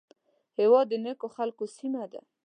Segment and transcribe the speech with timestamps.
[0.59, 2.21] هېواد د نیکو خلکو سیمه ده